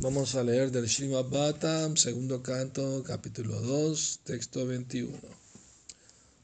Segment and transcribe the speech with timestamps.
[0.00, 5.10] Vamos a leer del Srimad Bhattam, segundo canto, capítulo 2, texto 21.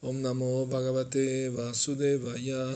[0.02, 2.74] Om Namo Bhagavate Vasudevaya.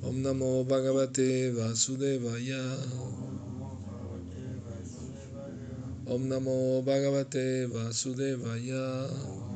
[0.00, 2.64] Om Namo Bhagavate Vasudevaya.
[6.06, 9.04] Om Namo Bhagavate Vasudevaya.
[9.04, 9.47] Nanam Chaiva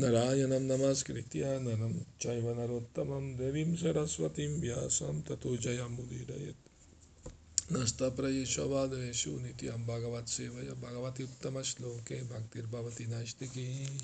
[0.00, 12.22] नारायणं नमस्कृत्य नरं चैव नरोत्तमं देवीं सरस्वतीं व्यासं ततो जयमुदीरयत् नस्तप्रयेषवादेषु नित्यं भगवत्सेवय भगवति उत्तमश्लोके
[12.22, 13.98] भक्तिर्भवति नास्तिकी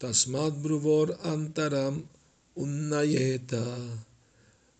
[0.00, 2.02] तस्माद्ब्रुवोरन्तरम्
[2.56, 3.48] उन्नयेत।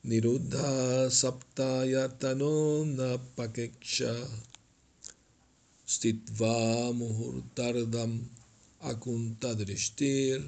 [0.07, 4.02] निरुद्धा सप्तायतनो न पकेक्ष।
[5.88, 8.21] स्थित्वा मुहूर्तार्धम्
[8.87, 10.41] Akuntadrishtir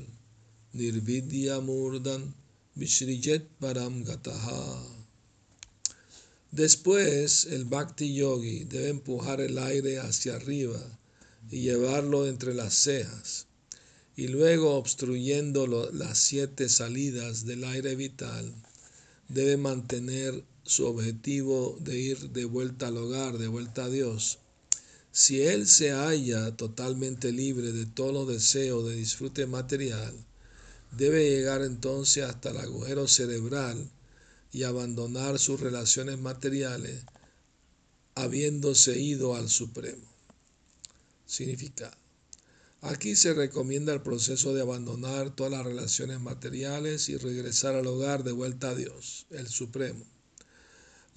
[0.73, 2.33] Nirvidya Murdan
[2.77, 4.80] Vishrijet Param Gataha.
[6.52, 10.80] Después, el Bhakti Yogi debe empujar el aire hacia arriba
[11.51, 13.46] y llevarlo entre las cejas,
[14.15, 18.55] y luego, obstruyendo las siete salidas del aire vital,
[19.29, 24.38] debe mantener su objetivo de ir de vuelta al hogar, de vuelta a Dios
[25.12, 30.15] si él se halla totalmente libre de todo los deseo de disfrute material,
[30.92, 33.90] debe llegar entonces hasta el agujero cerebral
[34.52, 37.04] y abandonar sus relaciones materiales,
[38.15, 40.06] habiéndose ido al Supremo.
[41.26, 41.96] Significado.
[42.80, 48.22] Aquí se recomienda el proceso de abandonar todas las relaciones materiales y regresar al hogar
[48.22, 50.04] de vuelta a Dios, el Supremo.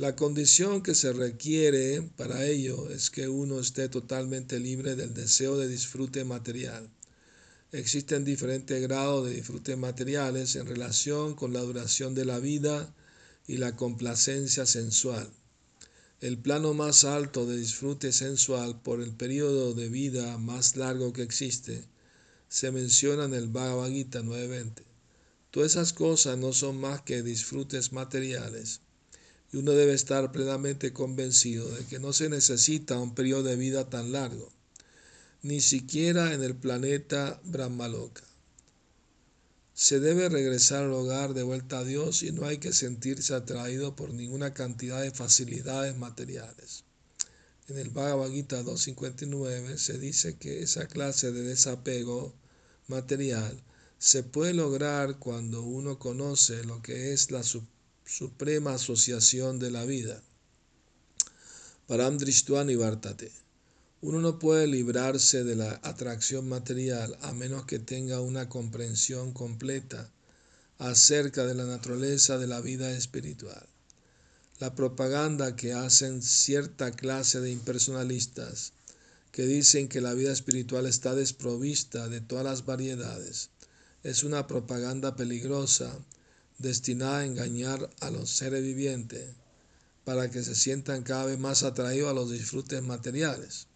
[0.02, 5.60] La condición que se requiere para ello es que uno esté totalmente libre del deseo
[5.60, 6.90] de disfrute material.
[7.72, 12.92] Existen diferentes grados de disfrute materiales en relación con la duración de la vida
[13.46, 15.30] y la complacencia sensual.
[16.20, 21.22] El plano más alto de disfrute sensual por el periodo de vida más largo que
[21.22, 21.86] existe
[22.50, 24.82] se menciona en el Bhagavad Gita 9.20.
[25.52, 28.82] Todas esas cosas no son más que disfrutes materiales
[29.52, 33.90] y uno debe estar plenamente convencido de que no se necesita un periodo de vida
[33.90, 34.50] tan largo,
[35.44, 38.24] ni siquiera en el planeta Brahmaloka.
[39.74, 43.96] Se debe regresar al hogar de vuelta a Dios y no hay que sentirse atraído
[43.96, 46.84] por ninguna cantidad de facilidades materiales.
[47.68, 52.34] En el Bhagavad Gita 259 se dice que esa clase de desapego
[52.88, 53.64] material
[53.98, 57.44] se puede lograr cuando uno conoce lo que es la
[58.68, 60.22] asociación de la vida.
[61.88, 63.32] Param y.
[64.02, 70.10] Uno no puede librarse de la atracción material a menos que tenga una comprensión completa
[70.80, 73.68] acerca de la naturaleza de la vida espiritual.
[74.60, 78.74] La propaganda que hacen cierta clase de impersonalistas
[79.32, 83.50] que dicen que la vida espiritual está desprovista de todas las variedades
[84.04, 85.96] es una propaganda peligrosa
[86.62, 89.36] destinada a engañar a los seres vivientes
[90.04, 93.68] para que se sientan cada vez más atraídos a los disfrutes materiales.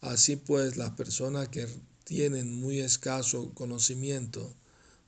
[0.00, 1.68] Así pues, las personas que
[2.04, 4.52] tienen muy escaso conocimiento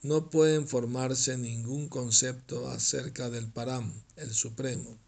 [0.03, 4.99] no pueden formarse ningún concepto acerca del Param, el Supremo.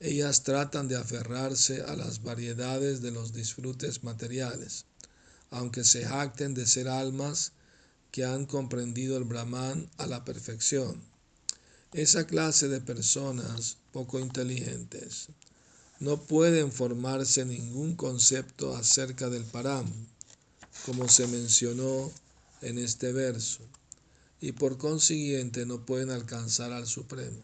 [0.00, 4.84] Ellas tratan de aferrarse a las variedades de los disfrutes materiales,
[5.50, 7.52] aunque se jacten de ser almas
[8.10, 11.15] que han comprendido el Brahman a la perfección
[11.92, 15.28] esa clase de personas poco inteligentes
[15.98, 19.86] no pueden formarse ningún concepto acerca del param,
[20.84, 22.12] como se mencionó
[22.60, 23.60] en este verso,
[24.40, 27.42] y por consiguiente no pueden alcanzar al Supremo.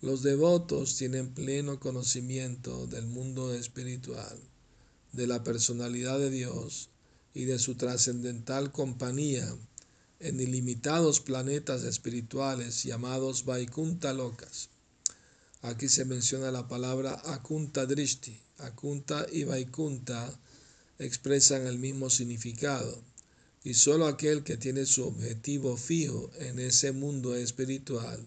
[0.00, 4.38] Los devotos tienen pleno conocimiento del mundo espiritual,
[5.12, 6.88] de la personalidad de Dios
[7.34, 9.54] y de su trascendental compañía
[10.20, 14.68] en ilimitados planetas espirituales llamados Vaikunta locas.
[15.62, 18.40] Aquí se menciona la palabra Akunta Drishti.
[18.58, 20.36] Akunta y Vaikunta
[20.98, 23.00] expresan el mismo significado,
[23.62, 28.26] y solo aquel que tiene su objetivo fijo en ese mundo espiritual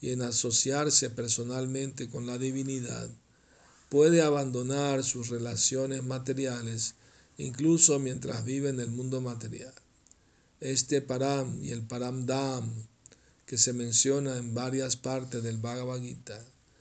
[0.00, 3.08] y en asociarse personalmente con la divinidad
[3.88, 6.94] puede abandonar sus relaciones materiales
[7.38, 9.72] incluso mientras vive en el mundo material.
[10.60, 12.70] Este param y el param dam
[13.46, 16.38] que se menciona en varias partes del Bhagavad Gita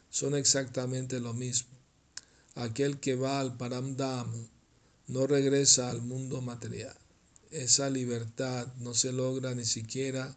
[0.10, 1.78] son exactamente lo mismo.
[2.56, 4.30] Aquel que va al param dam
[5.08, 6.96] no regresa al mundo material.
[7.52, 10.36] esa libertad no se logra ni siquiera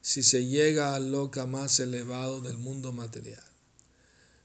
[0.00, 3.42] si se llega al loca más elevado del mundo material.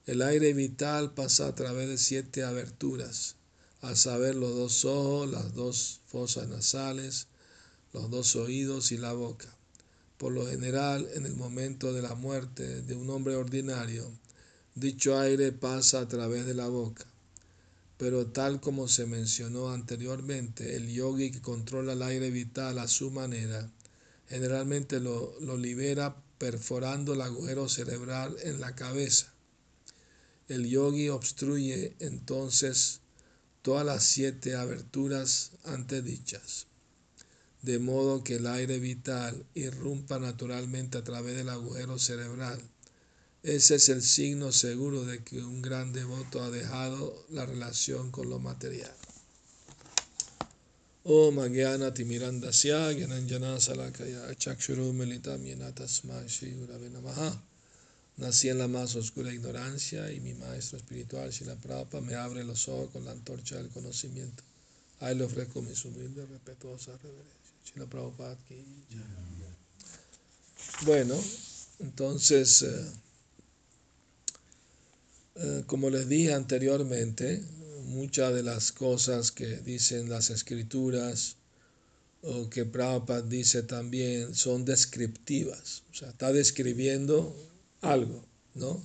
[0.06, 3.36] El aire vital pasa a través de siete aberturas,
[3.82, 7.28] a saber los dos ojos, las dos fosas nasales,
[7.94, 9.56] los dos oídos y la boca.
[10.18, 14.12] Por lo general, en el momento de la muerte de un hombre ordinario,
[14.76, 17.06] dicho aire pasa a través de la boca.
[17.98, 23.12] Pero tal como se mencionó anteriormente, el yogi que controla el aire vital a su
[23.12, 23.70] manera,
[24.28, 29.34] generalmente lo, lo libera perforando el agujero cerebral en la cabeza
[30.50, 33.00] el yogi obstruye entonces
[33.62, 36.68] todas las siete aberturas antedichas,
[37.64, 42.62] de modo que el aire vital irrumpa naturalmente a través del agujero cerebral.
[43.42, 48.30] Ese es el signo seguro de que un gran devoto ha dejado la relación con
[48.30, 48.94] lo material.
[51.94, 56.56] Timirandasya Gyananjana Salakaya Chakshuru Militam Yenatasma Shri
[56.92, 57.42] Namaha
[58.16, 62.68] Nací en la más oscura ignorancia y mi maestro espiritual, Shila Prabhupada, me abre los
[62.68, 64.44] ojos con la antorcha del conocimiento.
[65.00, 67.43] Ahí le ofrezco mis humildes, respetuosas reverencias.
[70.86, 71.20] Bueno,
[71.80, 72.86] entonces, eh,
[75.36, 77.42] eh, como les dije anteriormente,
[77.86, 81.38] muchas de las cosas que dicen las escrituras
[82.22, 85.84] o que Prabhupada dice también son descriptivas.
[85.92, 87.36] O sea, está describiendo
[87.82, 88.24] algo,
[88.56, 88.82] ¿no?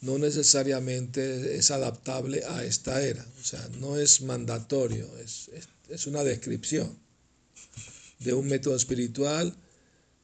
[0.00, 5.48] No necesariamente es adaptable a esta era, o sea, no es mandatorio, es,
[5.88, 6.98] es, una descripción
[8.24, 9.54] de un método espiritual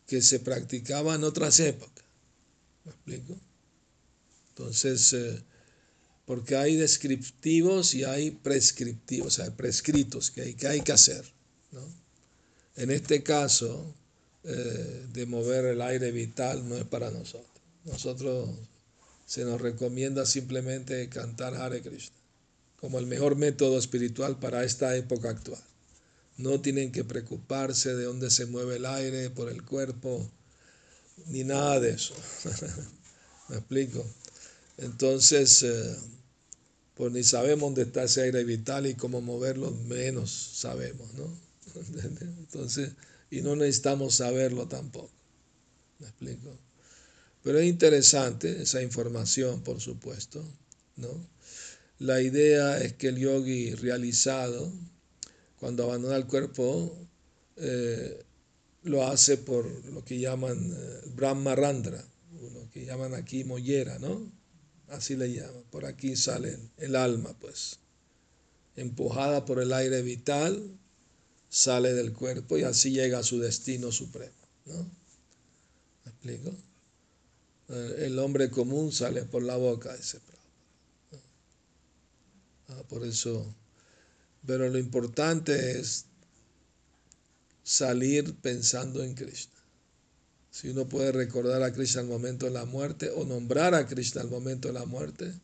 [0.07, 2.05] que se practicaba en otras épocas.
[2.85, 3.39] ¿Me explico?
[4.51, 5.43] Entonces, eh,
[6.25, 11.25] porque hay descriptivos y hay prescriptivos, sea, prescritos que hay que, hay que hacer.
[11.73, 11.83] ¿no?
[12.77, 13.95] En este caso,
[14.45, 17.47] eh, de mover el aire vital no es para nosotros.
[17.85, 18.51] Nosotros
[19.27, 22.19] se nos recomienda simplemente cantar Hare Krishna
[22.81, 25.63] como el mejor método espiritual para esta época actual.
[26.39, 30.29] No tienen que preocuparse de dónde se mueve el aire por el cuerpo,
[31.27, 32.15] ni nada de eso.
[33.49, 34.05] ¿Me explico?
[34.79, 35.97] Entonces, eh,
[36.95, 41.29] pues ni sabemos dónde está ese aire vital y cómo moverlo, menos sabemos, ¿no?
[42.39, 42.93] Entonces,
[43.31, 45.11] y no necesitamos saberlo tampoco.
[45.99, 46.57] ¿Me explico?
[47.43, 50.45] Pero es interesante esa información, por supuesto.
[50.97, 51.09] ¿no?
[51.99, 54.73] La idea es que el yogi realizado,
[55.59, 56.97] cuando abandona el cuerpo,
[57.57, 58.25] eh,
[58.85, 62.03] lo hace por lo que llaman eh, Brahma Randra,
[62.55, 64.31] lo que llaman aquí mollera, ¿no?
[64.89, 65.65] Así le llaman.
[65.71, 67.79] Por aquí sale el alma, pues.
[68.77, 70.79] Empujada por el aire vital,
[71.49, 74.33] sale del cuerpo y así llega a su destino supremo,
[74.67, 74.89] ¿no?
[76.05, 76.55] ¿Me explico?
[77.69, 80.21] Eh, el hombre común sale por la boca, ese
[82.69, 83.55] ah, por eso,
[84.49, 86.07] pero lo importante es
[87.63, 89.61] salir pensando en Krishna.
[90.51, 94.23] Si uno puede recordar a Krishna al momento de la muerte o nombrar a Krishna
[94.23, 95.35] al momento de la muerte,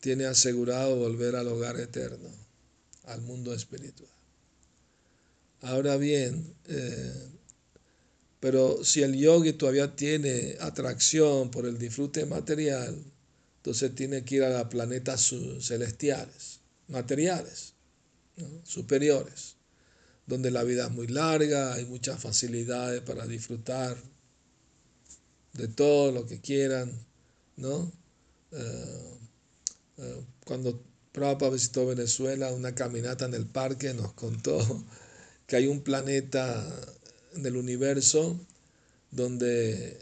[0.00, 2.30] tiene asegurado volver al hogar eterno,
[3.04, 4.08] al mundo espiritual.
[5.60, 7.28] Ahora bien, eh,
[8.40, 13.04] pero si el yogi todavía tiene atracción por el disfrute material,
[13.58, 17.71] entonces tiene que ir a los planetas celestiales, materiales,
[18.64, 19.56] superiores,
[20.26, 23.96] donde la vida es muy larga, hay muchas facilidades para disfrutar
[25.52, 26.90] de todo lo que quieran,
[27.56, 27.92] ¿no?
[28.52, 29.18] Eh,
[29.98, 34.58] eh, cuando Prabhupada visitó Venezuela, una caminata en el parque nos contó
[35.46, 36.64] que hay un planeta
[37.34, 38.38] del universo
[39.10, 39.98] donde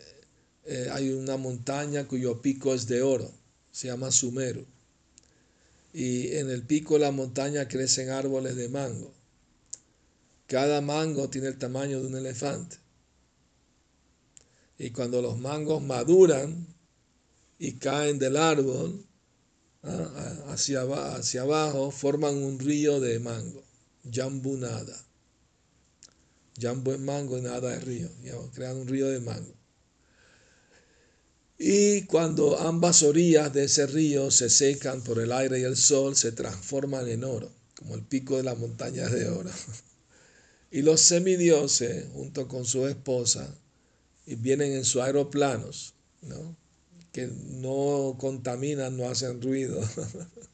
[0.64, 3.30] eh, hay una montaña cuyo pico es de oro,
[3.72, 4.64] se llama Sumeru.
[5.92, 9.12] Y en el pico de la montaña crecen árboles de mango.
[10.46, 12.76] Cada mango tiene el tamaño de un elefante.
[14.78, 16.66] Y cuando los mangos maduran
[17.58, 19.04] y caen del árbol
[19.82, 20.82] ah, hacia,
[21.14, 23.62] hacia abajo, forman un río de mango,
[24.10, 25.04] Jambunada
[26.68, 28.08] un buen mango y nada de río,
[28.54, 29.54] crean un río de mango.
[31.62, 36.16] Y cuando ambas orillas de ese río se secan por el aire y el sol,
[36.16, 39.50] se transforman en oro, como el pico de las montañas de oro.
[40.72, 43.54] Y los semidioses, junto con su esposa,
[44.24, 46.56] vienen en sus aeroplanos, ¿no?
[47.12, 49.82] que no contaminan, no hacen ruido,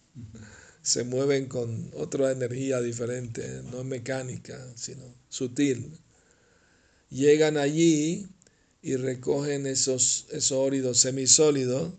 [0.82, 6.00] se mueven con otra energía diferente, no mecánica, sino sutil.
[7.10, 8.26] Llegan allí
[8.86, 11.92] y recogen esos, esos óridos semisólidos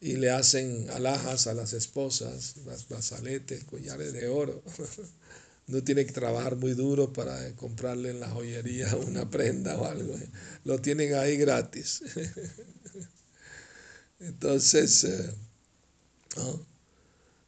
[0.00, 4.62] y le hacen alhajas a las esposas, las brazaletes, collares de oro.
[5.66, 10.18] No tiene que trabajar muy duro para comprarle en la joyería una prenda o algo.
[10.64, 12.02] Lo tienen ahí gratis.
[14.18, 15.32] Entonces, eh,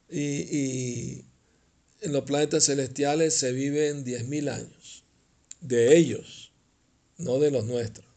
[0.09, 1.25] y,
[2.01, 5.03] en los planetas celestiales se viven 10.000 años.
[5.61, 6.53] De ellos,
[7.19, 8.12] no de los nuestros.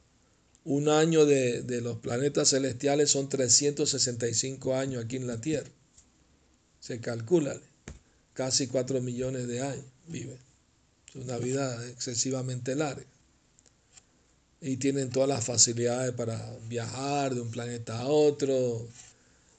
[0.65, 5.69] Un año de, de, los planetas celestiales son 365 años aquí en la Tierra.
[6.79, 7.57] Se calcula
[8.33, 10.37] casi 4 millones de años viven.
[11.09, 13.05] Es una vida excesivamente larga.
[14.61, 18.87] Y tienen todas las facilidades para viajar de un planeta a otro,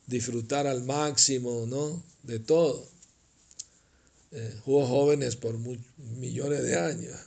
[0.06, 2.02] disfrutar al máximo, ¿no?
[2.22, 2.86] De todo.
[4.32, 5.56] Eh, jóvenes por
[6.18, 7.16] millones de años.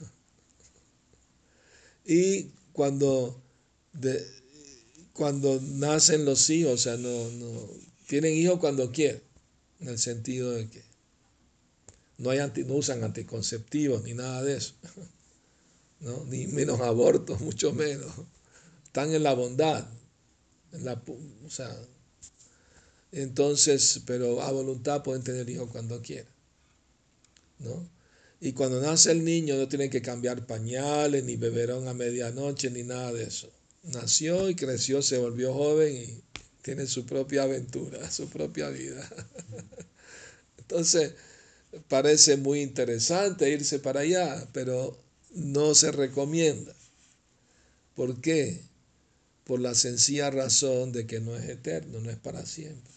[2.02, 3.39] Y cuando,
[3.92, 4.24] de,
[5.12, 7.68] cuando nacen los hijos, o sea, no, no,
[8.06, 9.22] tienen hijos cuando quieren,
[9.80, 10.82] en el sentido de que
[12.18, 14.74] no, hay anti, no usan anticonceptivos ni nada de eso,
[16.00, 16.24] ¿no?
[16.26, 18.12] ni menos abortos, mucho menos.
[18.84, 19.86] Están en la bondad,
[20.72, 21.02] en la,
[21.46, 21.76] o sea,
[23.12, 26.32] entonces, pero a voluntad pueden tener hijos cuando quieran.
[27.58, 27.88] ¿no?
[28.40, 32.82] Y cuando nace el niño no tienen que cambiar pañales, ni beberón a medianoche, ni
[32.82, 33.50] nada de eso.
[33.82, 36.22] Nació y creció, se volvió joven y
[36.62, 39.08] tiene su propia aventura, su propia vida.
[40.58, 41.14] Entonces,
[41.88, 44.98] parece muy interesante irse para allá, pero
[45.32, 46.74] no se recomienda.
[47.94, 48.60] ¿Por qué?
[49.44, 52.92] Por la sencilla razón de que no es eterno, no es para siempre.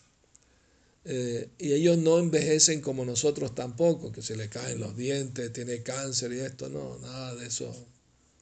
[1.06, 5.84] Eh, y ellos no envejecen como nosotros tampoco, que se le caen los dientes, tiene
[5.84, 7.74] cáncer y esto, no, nada de eso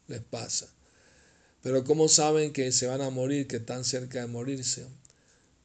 [0.07, 0.67] les pasa.
[1.61, 4.85] Pero ¿cómo saben que se van a morir, que están cerca de morirse?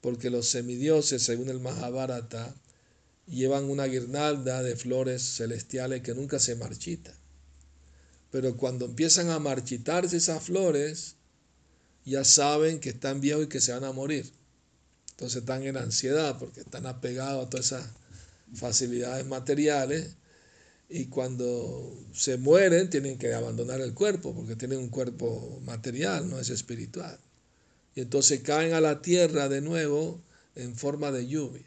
[0.01, 2.55] Porque los semidioses, según el Mahabharata,
[3.27, 7.15] llevan una guirnalda de flores celestiales que nunca se marchita.
[8.31, 11.17] Pero cuando empiezan a marchitarse esas flores,
[12.05, 14.31] ya saben que están viejos y que se van a morir.
[15.13, 17.87] Entonces están en ansiedad porque están apegados a todas esas
[18.55, 20.11] facilidades materiales
[20.89, 26.39] y cuando se mueren tienen que abandonar el cuerpo porque tienen un cuerpo material, no
[26.39, 27.19] es espiritual.
[27.95, 30.23] Y entonces caen a la tierra de nuevo
[30.55, 31.67] en forma de lluvia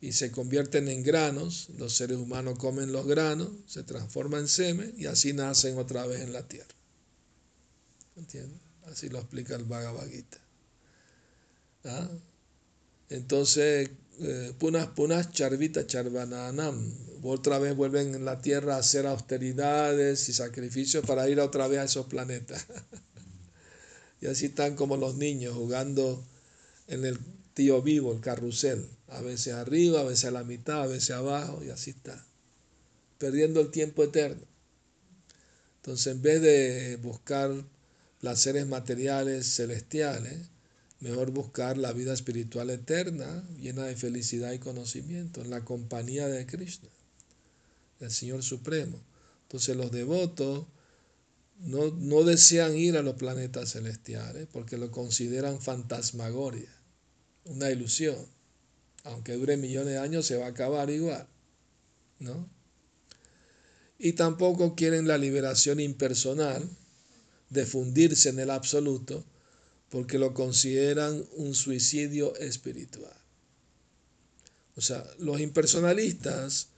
[0.00, 4.94] y se convierten en granos, los seres humanos comen los granos, se transforman en semen
[4.96, 6.68] y así nacen otra vez en la tierra.
[8.16, 8.60] ¿Entiendes?
[8.84, 10.38] Así lo explica el Bhagavad Gita.
[11.84, 12.08] ¿Ah?
[13.10, 20.28] Entonces, eh, punas, punas, charvita, charvananam, otra vez vuelven en la tierra a hacer austeridades
[20.28, 22.66] y sacrificios para ir otra vez a esos planetas.
[24.20, 26.24] y así están como los niños jugando
[26.86, 27.18] en el
[27.54, 31.62] tío vivo, el carrusel a veces arriba, a veces a la mitad, a veces abajo,
[31.64, 32.24] y así está,
[33.18, 34.46] perdiendo el tiempo eterno.
[35.76, 37.52] Entonces, en vez de buscar
[38.20, 40.50] placeres materiales celestiales,
[41.00, 46.44] mejor buscar la vida espiritual eterna, llena de felicidad y conocimiento, en la compañía de
[46.44, 46.88] Krishna,
[48.00, 49.00] el Señor Supremo.
[49.42, 50.66] Entonces, los devotos
[51.60, 56.70] no, no desean ir a los planetas celestiales porque lo consideran fantasmagoria,
[57.44, 58.16] una ilusión
[59.08, 61.26] aunque dure millones de años, se va a acabar igual.
[62.18, 62.48] ¿no?
[63.98, 66.68] Y tampoco quieren la liberación impersonal
[67.50, 69.24] de fundirse en el absoluto
[69.88, 73.16] porque lo consideran un suicidio espiritual.
[74.76, 76.68] O sea, los impersonalistas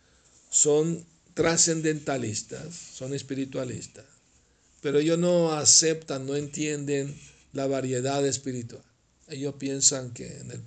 [0.48, 4.04] son trascendentalistas, son espiritualistas,
[4.80, 7.18] pero ellos no aceptan, no entienden
[7.52, 8.82] la variedad espiritual.
[9.28, 10.60] Ellos piensan que en el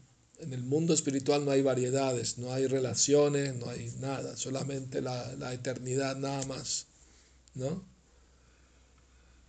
[0.43, 5.53] en el mundo espiritual no hay variedades, no hay relaciones, no hay nada, solamente la,
[5.53, 6.86] eternidad nada más,
[7.55, 7.84] ¿no?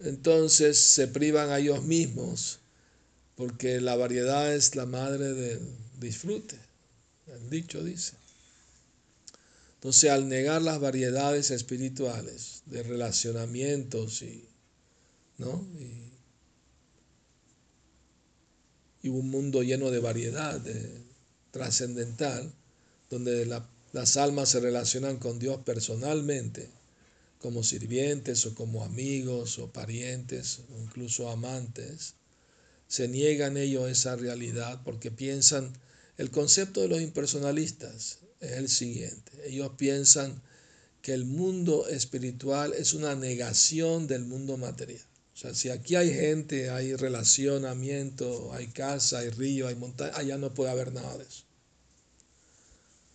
[0.01, 2.61] Entonces se privan a ellos mismos
[3.37, 5.61] porque la variedad es la madre del
[5.99, 6.57] disfrute,
[7.27, 8.15] el dicho dice.
[9.85, 14.49] Entonces al negar las variedades espirituales de relacionamientos y,
[15.37, 15.63] ¿no?
[19.03, 20.59] y un mundo lleno de variedad
[21.51, 22.51] trascendental,
[23.11, 23.45] donde
[23.93, 26.71] las almas se relacionan con Dios personalmente,
[27.39, 32.15] como sirvientes o como amigos o parientes o incluso amantes,
[32.89, 35.75] se niegan ellos esa realidad porque piensan,
[36.17, 39.33] el concepto de los impersonalistas es el siguiente.
[39.47, 40.41] Ellos piensan
[41.03, 45.05] que el mundo espiritual es una negación del mundo material.
[45.35, 50.39] O sea, si aquí hay gente, hay relacionamiento, hay casa, hay río, hay montaña, allá
[50.39, 51.43] no puede haber nada de eso.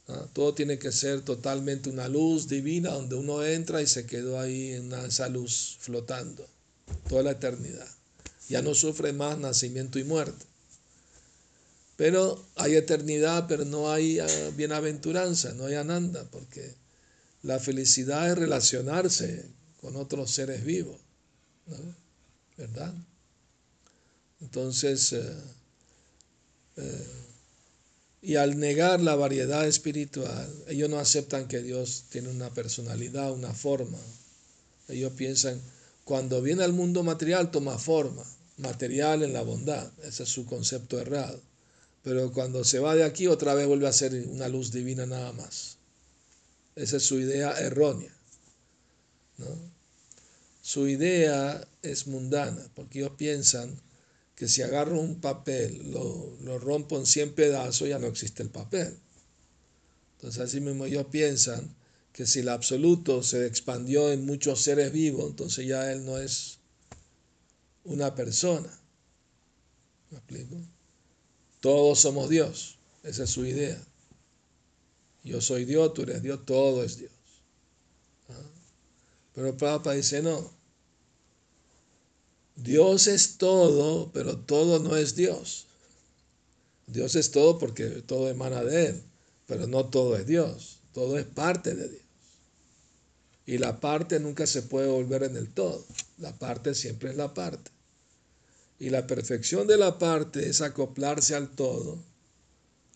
[0.10, 0.28] ¿Ah?
[0.34, 4.74] Todo tiene que ser totalmente una luz divina donde uno entra y se quedó ahí
[4.74, 6.46] en esa luz flotando
[7.08, 7.88] toda la eternidad.
[8.50, 10.46] Ya no sufre más nacimiento y muerte.
[12.00, 16.74] Pero hay eternidad, pero no hay ah, bienaventuranza, no hay ananda, porque
[17.44, 19.46] la felicidad es relacionarse
[19.82, 20.96] con otros seres vivos,
[21.68, 21.76] ¿no?
[22.56, 22.94] ¿verdad?
[24.40, 25.34] Entonces, eh,
[26.78, 27.08] eh,
[28.22, 33.54] y al negar la variedad espiritual, ellos no aceptan que Dios tiene una personalidad, una
[33.54, 34.00] forma.
[34.88, 35.62] Ellos piensan,
[36.06, 38.24] cuando viene al mundo material toma forma,
[38.56, 39.92] material en la bondad.
[40.04, 41.49] Ese es su concepto errado.
[42.04, 45.34] Pero cuando se va de aquí otra vez vuelve a ser una luz divina nada
[45.34, 45.78] más.
[46.76, 48.14] Esa es su idea errónea.
[50.62, 53.80] Su idea es mundana, porque ellos piensan
[54.36, 58.50] que si agarro un papel, lo, lo rompo en 100 pedazos, ya no existe el
[58.50, 58.98] papel.
[60.18, 61.76] Entonces así mismo ellos piensan
[62.14, 66.60] que si el absoluto se expandió en muchos seres vivos, entonces ya él no es
[67.84, 68.70] una persona.
[70.12, 70.56] ¿Me explico?
[71.60, 72.78] Todos somos Dios.
[73.04, 73.82] Esa es su idea.
[75.24, 77.12] Yo soy Dios, tú eres Dios, todo es Dios.
[78.30, 78.34] ¿Ah?
[79.34, 80.52] Pero Papa dice, no.
[82.56, 85.66] Dios es todo, pero todo no es Dios.
[86.88, 89.04] Dios es todo porque todo emana de Él,
[89.46, 90.80] pero no todo es Dios.
[90.94, 92.04] Todo es parte de Dios.
[93.46, 95.86] Y la parte nunca se puede volver en el todo.
[96.18, 97.72] La parte siempre es la parte.
[98.80, 102.00] Y la perfección de la parte es acoplarse al todo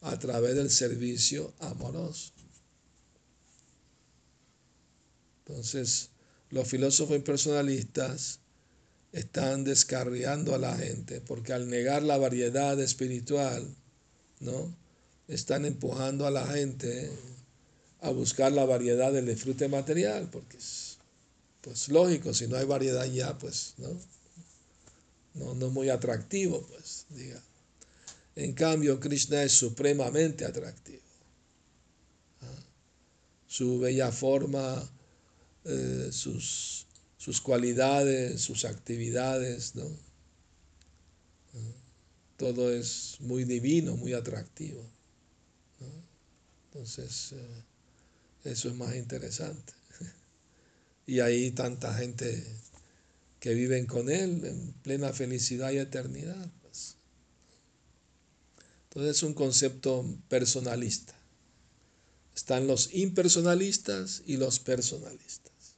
[0.01, 2.31] a través del servicio amoroso.
[5.45, 6.09] Entonces,
[6.49, 8.39] los filósofos impersonalistas
[9.11, 13.67] están descarriando a la gente porque al negar la variedad espiritual,
[14.39, 14.73] ¿no?
[15.27, 17.11] Están empujando a la gente
[18.01, 20.97] a buscar la variedad del disfrute material, porque es
[21.61, 23.87] pues lógico, si no hay variedad ya, pues, ¿no?
[25.35, 27.41] No, no muy atractivo, pues, diga.
[28.35, 31.01] En cambio, Krishna es supremamente atractivo.
[32.41, 32.63] ¿Ah?
[33.47, 34.89] Su bella forma,
[35.65, 39.85] eh, sus, sus, cualidades, sus actividades, ¿no?
[41.53, 41.73] ¿Ah?
[42.37, 44.83] Todo es muy divino, muy atractivo.
[46.71, 49.73] Entonces, eh, eso es más interesante.
[51.05, 52.43] y ahí tanta gente
[53.43, 56.49] que viven con Él en plena felicidad y eternidad.
[56.61, 56.95] Pues.
[58.83, 61.13] Entonces es un concepto personalista.
[62.33, 65.75] Están los impersonalistas y los personalistas.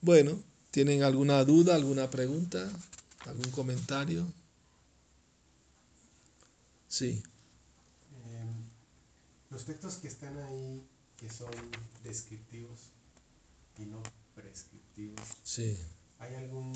[0.00, 2.66] Bueno, ¿tienen alguna duda, alguna pregunta,
[3.26, 4.26] algún comentario?
[6.88, 7.22] Sí.
[8.24, 8.54] Em,
[9.50, 10.82] los textos que están ahí,
[11.18, 11.50] que son
[12.02, 12.80] descriptivos
[13.78, 14.02] y no
[14.34, 15.20] prescriptivos.
[15.42, 15.76] Sí.
[16.18, 16.72] ¿Hay algún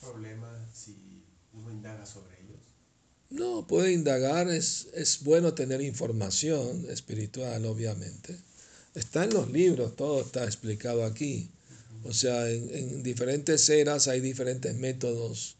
[0.00, 0.96] problema si
[1.52, 2.60] uno indaga sobre ellos?
[3.30, 8.38] No, puede indagar, es, es bueno tener información espiritual, obviamente.
[8.94, 11.50] Está en los libros, todo está explicado aquí.
[12.04, 15.56] O sea, en, en diferentes eras hay diferentes métodos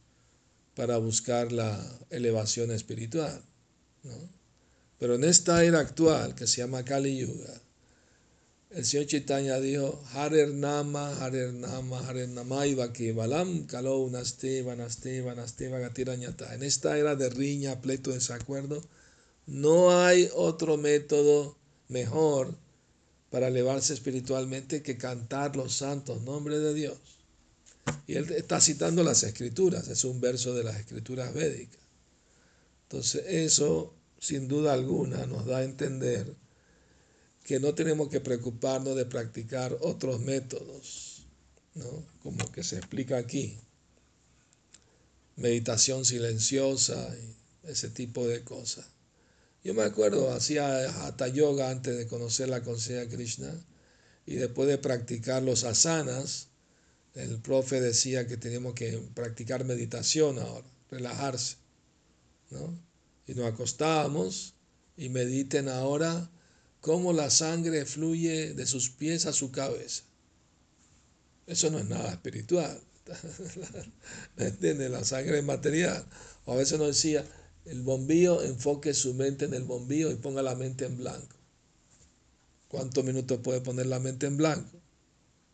[0.77, 3.43] para buscar la elevación espiritual.
[4.05, 4.13] ¿no?
[4.99, 7.61] Pero en esta era actual, que se llama Kali Yuga,
[8.71, 12.65] el señor Chaitanya dijo, Harer Nama, Harer Nama, Harer Nama,
[13.15, 16.55] Balam, Kalou, Naste, Banaste, Banaste, Bagatirañata.
[16.55, 18.83] En esta era de riña, pleito, desacuerdo,
[19.47, 21.57] no hay otro método
[21.89, 22.55] mejor
[23.31, 26.99] para elevarse espiritualmente que cantar los santos nombres de Dios.
[28.07, 31.81] Y él está citando las escrituras, es un verso de las escrituras védicas.
[32.85, 36.35] Entonces eso, sin duda alguna, nos da a entender
[37.47, 41.23] que no tenemos que preocuparnos de practicar otros métodos,
[41.75, 42.05] ¿no?
[42.21, 43.57] como que se explica aquí.
[45.37, 48.87] Meditación silenciosa y ese tipo de cosas.
[49.63, 53.55] Yo me acuerdo, hacía hatha yoga antes de conocer la conciencia de Krishna
[54.27, 56.49] y después de practicar los asanas,
[57.15, 61.59] el profe decía que teníamos que practicar meditación ahora, relajarse.
[62.51, 62.77] ¿no?
[63.29, 64.55] Y nos acostábamos
[64.97, 66.29] y mediten ahora
[66.87, 70.05] cómo la sangre fluye de sus pies a su cabeza.
[71.49, 72.81] Eso no es nada espiritual.
[74.37, 74.89] ¿Me entiendes?
[74.93, 76.07] La sangre es material.
[76.45, 77.25] O a veces nos decía,
[77.65, 81.37] el bombillo, enfoque su mente en el bombillo y ponga la mente en blanco.
[82.69, 84.81] ¿Cuántos minutos puede poner la mente en blanco?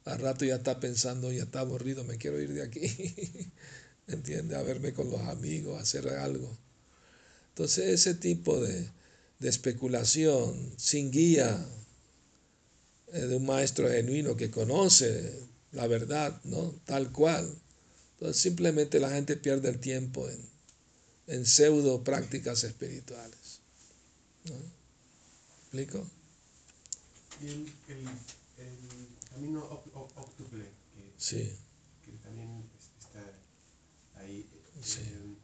[0.05, 3.51] Al rato ya está pensando, ya está aburrido, me quiero ir de aquí.
[4.07, 4.55] ¿Entiende?
[4.55, 6.59] A verme con los amigos, hacer algo.
[7.49, 8.91] Entonces ese tipo de,
[9.43, 11.67] de especulación sin guía
[13.09, 15.39] eh, de un maestro genuino que conoce
[15.73, 16.75] la verdad, ¿no?
[16.85, 17.59] Tal cual.
[18.15, 20.39] Entonces simplemente la gente pierde el tiempo en,
[21.27, 23.61] en pseudo prácticas espirituales.
[24.45, 24.55] ¿no?
[25.63, 26.07] ¿Explico?
[27.41, 27.99] Y el, el,
[28.59, 29.65] el camino
[30.15, 31.51] octuple, que, Sí,
[32.05, 32.63] que también
[33.01, 33.25] está
[34.21, 34.47] ahí,
[34.83, 35.01] Sí.
[35.01, 35.37] eh,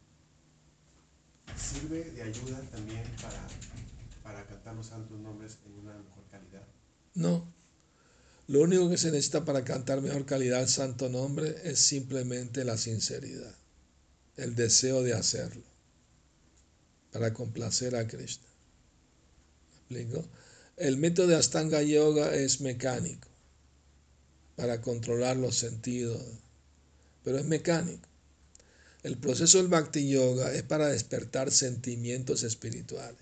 [1.57, 3.47] sirve de ayuda también para,
[4.23, 6.67] para cantar los santos nombres en una mejor calidad.
[7.15, 7.59] no.
[8.49, 12.79] Lo único que se necesita para cantar mejor calidad el santo nombre es simplemente la
[12.79, 13.55] sinceridad,
[14.39, 15.65] el deseo de hacerlo,
[17.13, 18.49] para complacer a Krishna.
[19.91, 20.27] ¿Me explico?
[20.79, 23.29] El método de Astanga Yoga es mecánico,
[24.57, 26.23] para controlar los sentidos,
[27.23, 28.09] pero es mecánico.
[29.09, 33.17] El proceso del Bhakti Yoga es para despertar sentimientos espirituales,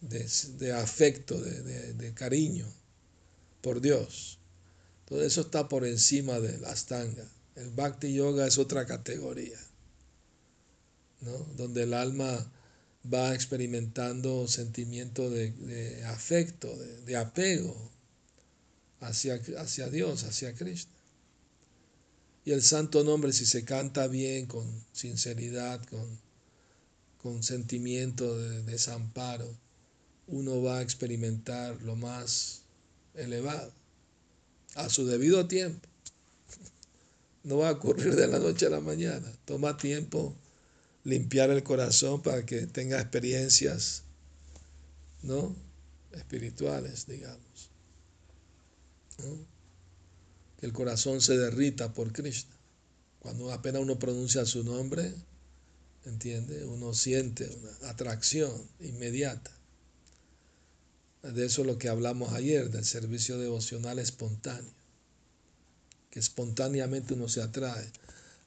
[0.00, 2.66] de, de afecto, de, de, de cariño
[3.60, 4.38] por Dios.
[5.04, 7.28] Todo eso está por encima del Astanga.
[7.56, 9.58] El Bhakti Yoga es otra categoría,
[11.20, 11.36] ¿no?
[11.58, 12.50] donde el alma
[13.12, 17.76] va experimentando sentimiento de, de afecto, de, de apego
[19.00, 19.36] hacia,
[19.90, 20.91] Dios, hacia Krishna.
[22.44, 26.18] Y el santo nombre, si se canta bien, con sinceridad, con,
[27.22, 29.48] con sentimiento de desamparo,
[30.26, 32.62] uno va a experimentar lo más
[33.14, 33.72] elevado
[34.74, 35.88] a su debido tiempo.
[37.44, 39.30] No va a ocurrir de la noche a la mañana.
[39.44, 40.34] Toma tiempo
[41.04, 44.04] limpiar el corazón para que tenga experiencias,
[45.22, 45.54] ¿no?
[46.12, 47.70] Espirituales, digamos.
[49.18, 49.51] ¿no?
[50.62, 52.56] El corazón se derrita por Krishna.
[53.18, 55.12] Cuando apenas uno pronuncia su nombre,
[56.04, 56.64] ¿entiende?
[56.64, 59.50] Uno siente una atracción inmediata.
[61.22, 64.72] De eso es lo que hablamos ayer, del servicio devocional espontáneo,
[66.10, 67.88] que espontáneamente uno se atrae,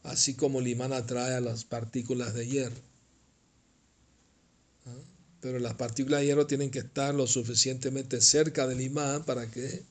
[0.04, 2.82] así como el imán atrae a las partículas de hierro.
[4.86, 5.04] ¿Ah?
[5.40, 9.84] Pero las partículas de hierro tienen que estar lo suficientemente cerca del imán para que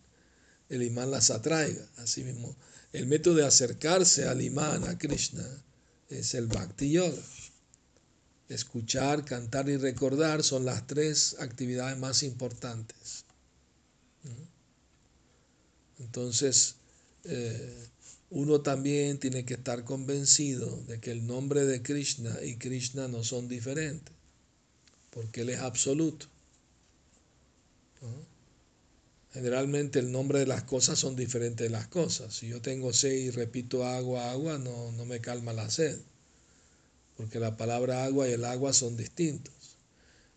[0.76, 1.86] el imán las atraiga.
[1.98, 2.54] Así mismo,
[2.92, 5.44] el método de acercarse al imán, a Krishna,
[6.08, 7.22] es el Bhakti Yoga.
[8.48, 13.24] Escuchar, cantar y recordar son las tres actividades más importantes.
[15.98, 16.76] Entonces,
[17.24, 17.88] eh,
[18.30, 23.24] uno también tiene que estar convencido de que el nombre de Krishna y Krishna no
[23.24, 24.14] son diferentes,
[25.10, 26.26] porque Él es absoluto.
[28.02, 28.33] ¿no?
[29.34, 32.34] Generalmente el nombre de las cosas son diferentes de las cosas.
[32.34, 36.00] Si yo tengo sed y repito agua, agua, no, no me calma la sed
[37.16, 39.54] porque la palabra agua y el agua son distintos.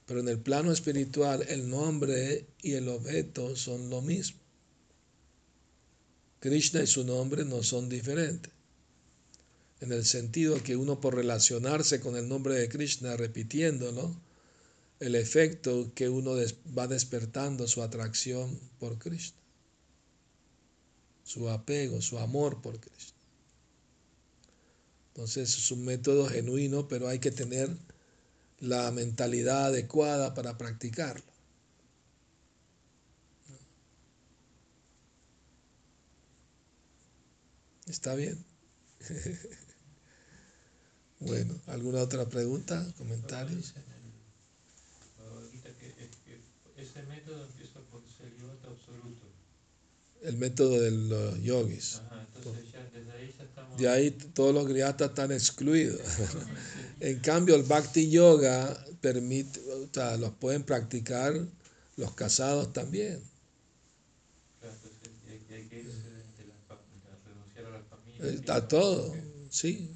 [0.06, 4.40] Pero en el plano espiritual el nombre y el objeto son lo mismo.
[6.40, 8.54] Krishna y su nombre no son diferentes.
[9.80, 14.16] En el sentido que uno por relacionarse con el nombre de Krishna repitiéndolo,
[15.00, 16.34] el efecto que uno
[16.78, 19.38] va despertando su atracción por Krishna,
[21.24, 23.18] su apego, su amor por Krishna.
[25.10, 27.70] Entonces es un método genuino, pero hay que tener
[28.60, 31.26] la mentalidad adecuada para practicarlo.
[37.88, 38.44] ¿Está bien?
[41.20, 43.74] bueno, ¿alguna otra pregunta, comentarios?
[46.98, 49.28] Ese método empieza por celibato absoluto.
[50.24, 52.02] El método de los yogis.
[52.08, 53.78] Ajá, entonces ya desde ahí ya estamos.
[53.78, 56.02] De ahí todos los griatas están excluidos.
[57.00, 61.36] en cambio, el Bhakti Yoga permite, o sea, los pueden practicar
[61.98, 63.22] los casados también.
[64.60, 68.32] Claro, entonces hay, hay que irse de, la, de renunciar a la familia.
[68.32, 69.14] Está todo,
[69.52, 69.92] sí.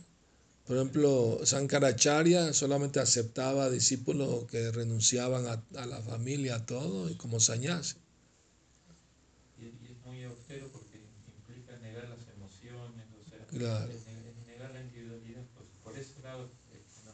[0.71, 7.15] Por ejemplo, Sankaracharya solamente aceptaba discípulos que renunciaban a, a la familia, a todo, y
[7.15, 7.97] como sañase.
[9.59, 11.01] Y, y es muy austero porque
[11.37, 13.91] implica negar las emociones, o sea, Claro.
[13.91, 15.41] es es negar la individualidad.
[15.57, 17.11] Pues, por ese lado, eh, no,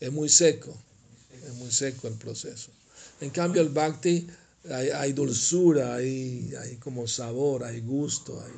[0.00, 1.46] Es muy seco, es muy seco.
[1.46, 2.72] es muy seco el proceso.
[3.20, 4.26] En cambio, el Bhakti
[4.68, 8.52] hay, hay dulzura, hay, hay como sabor, hay gusto, hay,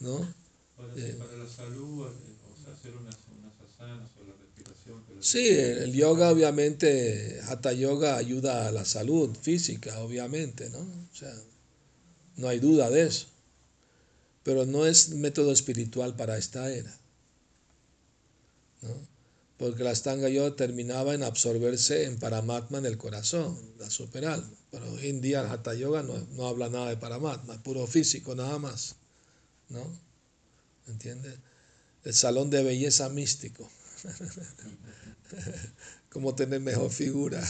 [0.00, 0.34] ¿no?
[0.96, 1.14] Eh.
[1.16, 2.08] para la salud,
[5.20, 10.78] Sí, el yoga obviamente, Hatha Yoga ayuda a la salud física, obviamente, ¿no?
[10.78, 11.32] O sea,
[12.36, 13.26] no hay duda de eso.
[14.42, 16.90] Pero no es método espiritual para esta era.
[18.80, 18.88] ¿no?
[19.58, 24.50] Porque la Stanga Yoga terminaba en absorberse en Paramatma en el corazón, la superalma.
[24.70, 28.34] Pero hoy en día el Hatha Yoga no, no habla nada de Paramatma, puro físico
[28.34, 28.96] nada más.
[29.68, 29.86] ¿No?
[30.88, 31.34] ¿Entiendes?
[32.04, 33.68] El salón de belleza místico.
[36.10, 37.42] Cómo tener mejor figura.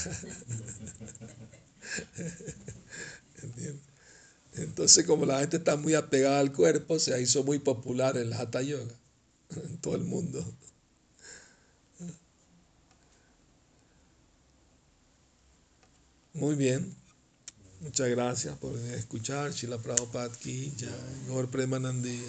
[4.55, 8.63] Entonces, como la gente está muy apegada al cuerpo, se hizo muy popular el Hatha
[8.63, 8.95] Yoga
[9.51, 10.45] en todo el mundo.
[16.33, 16.95] Muy bien.
[17.81, 19.53] Muchas gracias por escuchar.
[19.53, 20.73] Shila Prabhupada jai.
[21.27, 22.21] Gaur Premanandi.